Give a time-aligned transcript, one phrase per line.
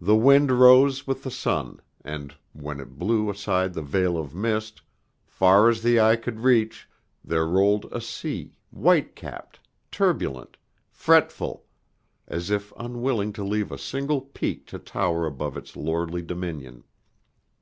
[0.00, 4.80] The wind rose with the sun, and when it blew aside the veil of mist,
[5.26, 6.88] far as the eye could reach,
[7.22, 9.60] there rolled a sea, white capped,
[9.90, 10.56] turbulent,
[10.88, 11.66] fretful,
[12.26, 16.84] as if unwilling to leave a single peak to tower above its lordly dominion.